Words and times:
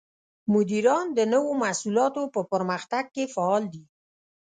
مدیران 0.53 1.07
د 1.17 1.19
نوو 1.33 1.51
محصولاتو 1.63 2.23
په 2.33 2.41
پرمختګ 2.51 3.03
کې 3.15 3.25
فعال 3.33 3.63
دي. 3.73 3.83